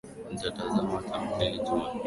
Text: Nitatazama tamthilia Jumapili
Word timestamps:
Nitatazama 0.29 0.97
tamthilia 1.07 1.57
Jumapili 1.65 1.87